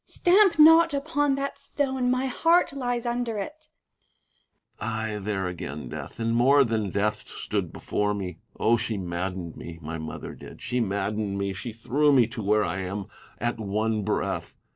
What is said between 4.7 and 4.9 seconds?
Tiberius.